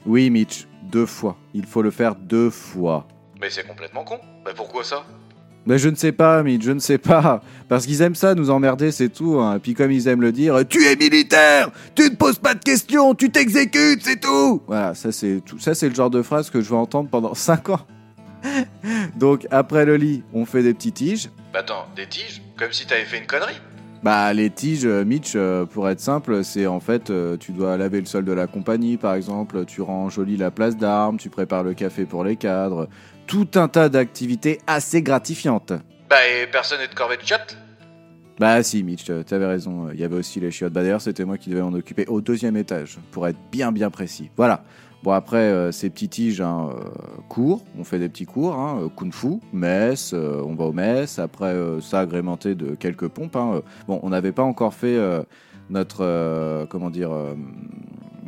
Oui, 0.06 0.30
Mitch, 0.30 0.68
deux 0.84 1.08
fois. 1.08 1.36
Il 1.56 1.66
faut 1.66 1.82
le 1.82 1.90
faire 1.92 2.14
deux 2.14 2.52
fois. 2.52 3.08
Mais 3.42 3.50
c'est 3.50 3.66
complètement 3.66 4.04
con. 4.04 4.20
Bah 4.46 4.52
pourquoi 4.56 4.84
ça? 4.84 5.04
Mais 5.68 5.78
je 5.78 5.90
ne 5.90 5.96
sais 5.96 6.14
pas, 6.14 6.42
Mitch, 6.44 6.64
je 6.64 6.72
ne 6.72 6.80
sais 6.80 6.98
pas. 6.98 7.44
Parce 7.68 7.86
qu'ils 7.86 8.02
aiment 8.02 8.16
ça, 8.16 8.34
nous 8.36 8.50
emmerder, 8.50 8.92
c'est 8.92 9.10
tout. 9.10 9.38
Hein. 9.40 9.58
Et 9.58 9.60
puis 9.60 9.74
comme 9.74 9.92
ils 9.92 10.08
aiment 10.08 10.22
le 10.22 10.32
dire, 10.32 10.58
tu 10.68 10.84
es 10.86 10.96
militaire, 10.96 11.70
tu 11.94 12.04
ne 12.04 12.16
poses 12.16 12.40
pas 12.40 12.54
de 12.54 12.64
questions, 12.64 13.14
tu 13.14 13.30
t'exécutes, 13.30 14.02
c'est 14.02 14.22
tout. 14.22 14.62
Voilà, 14.66 14.96
ça 14.96 15.12
c'est 15.12 15.42
tout. 15.46 15.60
Ça 15.60 15.76
c'est 15.76 15.90
le 15.90 15.96
genre 15.96 16.10
de 16.10 16.22
phrase 16.22 16.50
que 16.50 16.62
je 16.62 16.70
vais 16.70 16.76
entendre 16.78 17.10
pendant 17.10 17.34
5 17.36 17.70
ans. 17.70 17.82
Donc 19.18 19.46
après 19.52 19.86
le 19.86 19.98
lit, 19.98 20.24
on 20.34 20.46
fait 20.46 20.64
des 20.64 20.74
petits 20.74 20.94
tiges. 20.94 21.30
Bah 21.54 21.60
attends, 21.60 21.86
des 21.96 22.08
tiges? 22.08 22.42
Comme 22.58 22.72
si 22.72 22.88
t'avais 22.88 23.04
fait 23.06 23.18
une 23.18 23.28
connerie 23.28 23.60
Bah 24.04 24.32
les 24.32 24.50
tiges, 24.52 24.86
euh, 24.86 25.04
Mitch, 25.04 25.34
euh, 25.36 25.66
pour 25.66 25.90
être 25.90 26.00
simple, 26.00 26.44
c'est 26.44 26.68
en 26.68 26.80
fait, 26.80 27.10
euh, 27.10 27.36
tu 27.36 27.52
dois 27.52 27.78
laver 27.78 28.00
le 28.00 28.06
sol 28.06 28.26
de 28.26 28.32
la 28.32 28.46
compagnie 28.46 28.96
par 28.96 29.16
exemple, 29.16 29.66
tu 29.66 29.82
rends 29.82 30.10
jolie 30.10 30.38
la 30.38 30.52
place 30.52 30.78
d'armes, 30.78 31.18
tu 31.18 31.30
prépares 31.30 31.64
le 31.64 31.74
café 31.74 32.06
pour 32.06 32.24
les 32.24 32.36
cadres, 32.36 32.88
tout 33.26 33.50
un 33.56 33.68
tas 33.68 33.90
d'activités 33.90 34.60
assez 34.68 35.02
gratifiantes. 35.02 35.74
Bah 36.10 36.18
et 36.28 36.48
personne 36.48 36.80
n'est 36.80 36.88
de 36.88 36.94
corvée 36.94 37.18
de 37.18 37.26
chat 37.26 37.58
Bah 38.40 38.62
si 38.62 38.84
Mitch, 38.84 39.10
euh, 39.10 39.24
t'avais 39.24 39.48
raison, 39.48 39.90
il 39.92 40.00
y 40.00 40.04
avait 40.04 40.16
aussi 40.16 40.40
les 40.40 40.52
chiottes. 40.52 40.74
Bah 40.74 40.84
d'ailleurs 40.84 41.02
c'était 41.02 41.26
moi 41.26 41.40
qui 41.40 41.50
devais 41.50 41.62
m'en 41.64 41.74
occuper 41.74 42.06
au 42.06 42.22
deuxième 42.22 42.56
étage, 42.56 43.00
pour 43.12 43.28
être 43.28 43.40
bien 43.52 43.72
bien 43.72 43.90
précis. 43.90 44.30
Voilà. 44.38 44.64
Bon 45.04 45.12
après 45.12 45.38
euh, 45.38 45.72
ces 45.72 45.90
petits 45.90 46.10
tiges, 46.10 46.42
hein, 46.42 46.70
euh, 46.72 46.90
cours, 47.30 47.64
on 47.80 47.84
fait 47.84 48.00
des 48.00 48.10
petits 48.10 48.26
cours, 48.26 48.56
hein, 48.56 48.80
euh, 48.82 48.90
kung 48.90 49.14
fu, 49.14 49.40
messe, 49.54 50.14
on 50.14 50.56
va 50.56 50.66
au 50.66 50.74
messe, 50.74 51.20
après 51.20 51.56
ça 51.82 52.00
agrémenté 52.00 52.56
de 52.56 52.76
quelques 52.76 53.08
pompes. 53.08 53.36
hein. 53.36 53.62
Bon 53.88 54.00
on 54.04 54.10
n'avait 54.10 54.32
pas 54.32 54.44
encore 54.44 54.74
fait 54.74 54.98
notre, 55.70 56.66
comment 56.70 56.90
dire, 56.90 57.12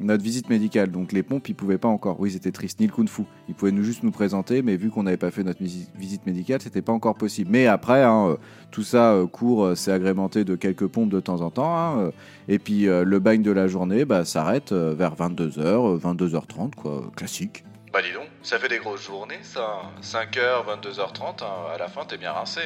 notre 0.01 0.23
visite 0.23 0.49
médicale, 0.49 0.91
donc 0.91 1.11
les 1.11 1.23
pompes 1.23 1.47
ils 1.49 1.55
pouvaient 1.55 1.77
pas 1.77 1.87
encore. 1.87 2.19
Oui 2.19 2.31
c'était 2.31 2.51
triste, 2.51 2.79
ni 2.79 2.87
le 2.87 2.91
kung 2.93 3.07
fu. 3.09 3.23
Ils 3.47 3.55
pouvaient 3.55 3.71
nous 3.71 3.83
juste 3.83 4.03
nous 4.03 4.11
présenter, 4.11 4.61
mais 4.61 4.75
vu 4.77 4.89
qu'on 4.89 5.03
n'avait 5.03 5.17
pas 5.17 5.31
fait 5.31 5.43
notre 5.43 5.61
visi- 5.61 5.89
visite 5.95 6.25
médicale, 6.25 6.61
c'était 6.61 6.81
pas 6.81 6.91
encore 6.93 7.15
possible. 7.15 7.49
Mais 7.51 7.67
après, 7.67 8.03
hein, 8.03 8.29
euh, 8.29 8.37
tout 8.71 8.83
ça 8.83 9.13
euh, 9.13 9.27
court, 9.27 9.65
euh, 9.65 9.75
c'est 9.75 9.91
agrémenté 9.91 10.43
de 10.43 10.55
quelques 10.55 10.87
pompes 10.87 11.09
de 11.09 11.19
temps 11.19 11.41
en 11.41 11.49
temps. 11.51 11.77
hein, 11.77 11.99
euh, 11.99 12.11
et 12.47 12.59
puis 12.59 12.87
euh, 12.87 13.03
le 13.03 13.19
bagne 13.19 13.41
de 13.41 13.51
la 13.51 13.67
journée 13.67 14.05
bah, 14.05 14.25
s'arrête 14.25 14.71
euh, 14.71 14.93
vers 14.97 15.15
22h, 15.15 15.99
22h30, 15.99 16.75
quoi, 16.75 16.91
euh, 16.91 17.01
classique. 17.15 17.63
Bah 17.91 17.99
dis 18.03 18.13
donc, 18.13 18.27
ça 18.43 18.59
fait 18.59 18.67
des 18.69 18.77
grosses 18.77 19.03
journées 19.05 19.39
ça. 19.41 19.81
5h, 20.03 20.65
22h30, 20.67 21.43
hein, 21.43 21.47
à 21.73 21.77
la 21.77 21.87
fin 21.87 22.01
t'es 22.07 22.17
bien 22.17 22.31
rincé. 22.31 22.61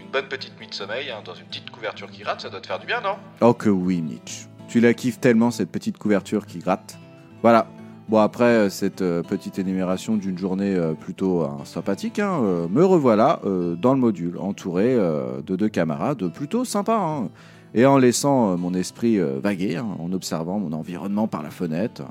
Une 0.00 0.06
bonne 0.12 0.26
petite 0.28 0.58
nuit 0.58 0.68
de 0.68 0.74
sommeil, 0.74 1.12
dans 1.24 1.34
une 1.34 1.44
petite 1.46 1.70
couverture 1.70 2.08
qui 2.10 2.22
gratte, 2.22 2.40
ça 2.40 2.48
doit 2.48 2.60
te 2.60 2.66
faire 2.68 2.78
du 2.78 2.86
bien, 2.86 3.00
non? 3.00 3.16
Oh 3.40 3.52
que 3.52 3.68
oui, 3.68 4.00
Mitch. 4.00 4.46
Tu 4.68 4.80
la 4.80 4.92
kiffes 4.92 5.18
tellement, 5.18 5.50
cette 5.50 5.70
petite 5.70 5.96
couverture 5.96 6.44
qui 6.44 6.58
gratte. 6.58 6.98
Voilà. 7.40 7.68
Bon, 8.08 8.18
après 8.18 8.44
euh, 8.44 8.68
cette 8.70 9.00
euh, 9.02 9.22
petite 9.22 9.58
énumération 9.58 10.16
d'une 10.16 10.36
journée 10.36 10.74
euh, 10.74 10.92
plutôt 10.92 11.48
sympathique, 11.64 12.18
hein, 12.18 12.68
me 12.70 12.84
revoilà 12.84 13.40
dans 13.44 13.94
le 13.94 14.00
module, 14.00 14.36
entouré 14.38 14.94
de 14.94 15.56
deux 15.56 15.68
camarades 15.68 16.28
plutôt 16.32 16.64
sympas. 16.64 16.98
hein. 16.98 17.28
Et 17.74 17.84
en 17.84 17.98
laissant 17.98 18.56
mon 18.56 18.72
esprit 18.72 19.18
vaguer, 19.18 19.76
hein, 19.76 19.86
en 19.98 20.12
observant 20.12 20.58
mon 20.58 20.72
environnement 20.72 21.28
par 21.28 21.42
la 21.42 21.50
fenêtre, 21.50 22.02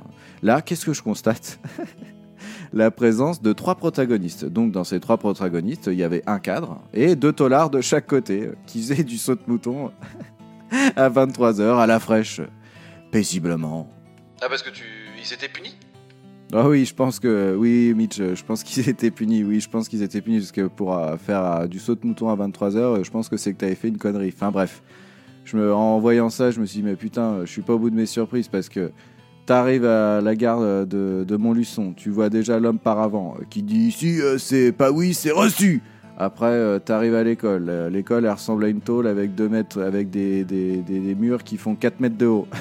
là, 0.44 0.62
qu'est-ce 0.62 0.86
que 0.86 0.94
je 0.94 1.02
constate? 1.02 1.60
La 2.74 2.92
présence 2.92 3.42
de 3.42 3.54
trois 3.54 3.76
protagonistes. 3.76 4.46
Donc, 4.46 4.72
dans 4.72 4.84
ces 4.84 5.00
trois 5.00 5.18
protagonistes, 5.18 5.90
il 5.92 5.98
y 5.98 6.04
avait 6.04 6.22
un 6.28 6.38
cadre 6.38 6.80
et 6.94 7.16
deux 7.16 7.34
tolards 7.34 7.72
de 7.72 7.82
chaque 7.82 8.06
côté 8.06 8.50
qui 8.68 8.80
faisaient 8.80 9.04
du 9.04 9.18
saut 9.18 9.36
de 9.36 9.42
mouton 9.48 9.92
à 10.96 11.10
23h 11.10 11.78
à 11.78 11.88
la 11.88 12.00
fraîche, 12.00 12.42
paisiblement. 13.12 13.90
Ah 14.42 14.48
parce 14.50 14.64
que 14.64 14.70
tu... 14.70 14.84
Ils 15.20 15.34
étaient 15.34 15.50
punis? 15.50 15.76
Ah 16.54 16.70
oui, 16.70 16.86
je 16.86 16.94
pense 16.94 17.20
que 17.20 17.56
oui, 17.58 17.94
Mitch, 17.96 18.18
je 18.18 18.44
pense 18.44 18.64
qu'ils 18.64 18.88
étaient 18.90 19.12
punis. 19.12 19.44
Oui, 19.44 19.60
je 19.60 19.70
pense 19.70 19.90
qu'ils 19.90 20.04
étaient 20.04 20.22
punis 20.22 20.40
parce 20.40 20.52
que 20.52 20.68
pour 20.68 20.98
euh, 20.98 21.18
faire 21.18 21.44
euh, 21.44 21.68
du 21.68 21.80
saut 21.80 21.96
de 21.96 22.06
mouton 22.06 22.30
à 22.30 22.36
23h, 22.36 23.04
je 23.04 23.12
pense 23.12 23.30
que 23.30 23.38
c'est 23.38 23.54
que 23.54 23.58
t'avais 23.58 23.76
fait 23.76 23.90
une 23.90 23.98
connerie. 23.98 24.32
Enfin 24.34 24.52
bref, 24.52 24.82
je 25.44 25.58
me, 25.58 25.74
en 25.74 26.00
voyant 26.00 26.30
ça, 26.30 26.52
je 26.52 26.60
me 26.60 26.66
suis 26.66 26.82
dit 26.82 26.86
mais 26.86 26.96
putain, 26.96 27.42
je 27.46 27.52
suis 27.52 27.62
pas 27.62 27.74
au 27.74 27.80
bout 27.80 27.90
de 27.90 27.96
mes 27.96 28.06
surprises 28.06 28.48
parce 28.48 28.70
que 28.70 28.92
t'arrives 29.48 29.86
à 29.86 30.22
la 30.22 30.36
gare 30.36 30.60
de, 30.60 31.24
de 31.26 31.38
Montluçon, 31.38 31.94
tu 31.94 32.10
vois 32.10 32.30
déjà 32.30 32.60
l'homme 32.60 32.80
par 32.80 33.00
avant 33.00 33.36
euh, 33.40 33.46
qui 33.50 33.64
dit 33.64 33.88
ici 33.88 34.22
euh, 34.22 34.38
c'est 34.38 34.72
pas 34.72 34.92
oui, 34.92 35.14
c'est 35.14 35.32
reçu. 35.32 35.82
Après, 36.20 36.48
euh, 36.48 36.80
t'arrives 36.80 37.14
à 37.14 37.24
l'école. 37.24 37.68
Euh, 37.70 37.90
L'école, 37.92 38.26
elle 38.26 38.32
ressemble 38.32 38.66
à 38.66 38.70
une 38.70 38.82
tôle 38.82 39.06
avec 39.06 39.36
deux 39.36 39.48
mètres, 39.50 39.82
avec 39.82 40.10
des, 40.10 40.44
des, 40.44 40.78
des- 40.78 41.14
murs 41.16 41.44
qui 41.44 41.58
font 41.58 41.76
4 41.76 42.00
mètres 42.00 42.18
de 42.18 42.26
haut. 42.26 42.48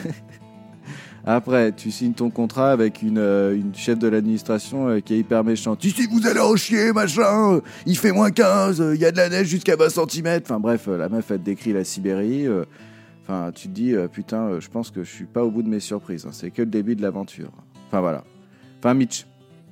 Après, 1.28 1.72
tu 1.72 1.90
signes 1.90 2.12
ton 2.12 2.30
contrat 2.30 2.70
avec 2.70 3.02
une, 3.02 3.18
euh, 3.18 3.56
une 3.56 3.74
chef 3.74 3.98
de 3.98 4.06
l'administration 4.06 5.00
qui 5.00 5.14
est 5.14 5.18
hyper 5.18 5.42
méchante. 5.42 5.82
Ici, 5.84 6.06
vous 6.08 6.26
allez 6.26 6.38
en 6.38 6.54
chier, 6.54 6.92
machin. 6.92 7.60
Il 7.86 7.96
fait 7.98 8.12
moins 8.12 8.30
15, 8.30 8.80
euh, 8.80 8.94
il 8.94 9.00
y 9.00 9.04
a 9.04 9.10
de 9.10 9.16
la 9.16 9.28
neige 9.28 9.48
jusqu'à 9.48 9.74
20 9.74 9.88
cm. 9.88 10.40
Enfin 10.44 10.60
bref, 10.60 10.86
la 10.86 11.08
meuf, 11.08 11.30
elle 11.30 11.42
décrit 11.42 11.72
la 11.72 11.82
Sibérie. 11.82 12.46
Enfin, 13.24 13.50
tu 13.52 13.66
te 13.68 13.72
dis, 13.72 13.92
putain, 14.12 14.60
je 14.60 14.68
pense 14.68 14.90
que 14.92 15.02
je 15.02 15.10
suis 15.10 15.24
pas 15.24 15.42
au 15.42 15.50
bout 15.50 15.62
de 15.62 15.68
mes 15.68 15.80
surprises. 15.80 16.26
hein, 16.26 16.30
C'est 16.32 16.50
que 16.52 16.62
le 16.62 16.68
début 16.68 16.94
de 16.94 17.02
l'aventure. 17.02 17.50
Enfin 17.88 18.00
voilà. 18.00 18.22
Enfin, 18.78 18.94
Mitch, 18.94 19.26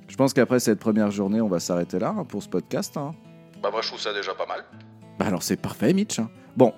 je 0.09 0.15
pense 0.17 0.33
qu'après 0.33 0.59
cette 0.59 0.79
première 0.79 1.11
journée, 1.11 1.39
on 1.39 1.47
va 1.47 1.61
s'arrêter 1.61 1.99
là 1.99 2.13
hein, 2.17 2.25
pour 2.27 2.43
ce 2.43 2.49
podcast. 2.49 2.97
hein. 2.97 3.13
Bah 3.61 3.69
moi 3.71 3.81
je 3.81 3.87
trouve 3.87 3.99
ça 3.99 4.13
déjà 4.13 4.33
pas 4.33 4.45
mal. 4.45 4.63
Bah 5.19 5.25
alors 5.27 5.43
c'est 5.43 5.55
parfait, 5.57 5.93
Mitch. 5.93 6.19
hein. 6.19 6.29
Bon, 6.57 6.73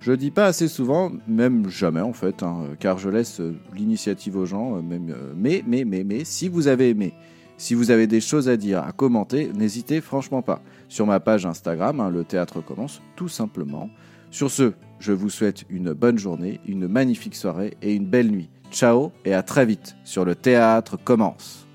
je 0.00 0.12
dis 0.12 0.30
pas 0.30 0.46
assez 0.46 0.68
souvent, 0.68 1.12
même 1.28 1.68
jamais 1.68 2.00
en 2.00 2.12
fait, 2.12 2.42
hein, 2.42 2.64
car 2.80 2.98
je 2.98 3.08
laisse 3.08 3.40
euh, 3.40 3.54
l'initiative 3.74 4.36
aux 4.36 4.46
gens. 4.46 4.76
euh, 4.76 4.82
même, 4.82 5.10
euh, 5.10 5.32
mais, 5.36 5.62
mais, 5.66 5.84
mais, 5.84 6.04
mais, 6.04 6.24
si 6.24 6.48
vous 6.48 6.68
avez 6.68 6.90
aimé, 6.90 7.14
si 7.56 7.74
vous 7.74 7.90
avez 7.90 8.06
des 8.06 8.20
choses 8.20 8.48
à 8.48 8.56
dire, 8.56 8.82
à 8.82 8.92
commenter, 8.92 9.52
n'hésitez 9.54 10.00
franchement 10.00 10.42
pas. 10.42 10.60
Sur 10.88 11.06
ma 11.06 11.20
page 11.20 11.46
Instagram, 11.46 12.00
hein, 12.00 12.10
le 12.10 12.24
théâtre 12.24 12.60
commence 12.60 13.00
tout 13.14 13.28
simplement. 13.28 13.88
Sur 14.30 14.50
ce, 14.50 14.72
je 14.98 15.12
vous 15.12 15.30
souhaite 15.30 15.64
une 15.68 15.92
bonne 15.92 16.18
journée, 16.18 16.60
une 16.66 16.88
magnifique 16.88 17.36
soirée 17.36 17.76
et 17.82 17.94
une 17.94 18.06
belle 18.06 18.30
nuit. 18.30 18.50
Ciao 18.72 19.12
et 19.24 19.34
à 19.34 19.42
très 19.42 19.66
vite 19.66 19.96
sur 20.04 20.24
le 20.24 20.34
théâtre 20.34 20.96
commence. 20.96 21.68